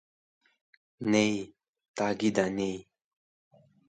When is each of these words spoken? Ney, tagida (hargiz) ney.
Ney, 1.11 1.33
tagida 1.97 2.41
(hargiz) 2.47 2.55
ney. 2.57 2.75